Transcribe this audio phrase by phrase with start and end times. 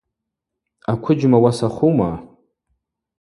[0.91, 2.11] Аквыджьма уасахума?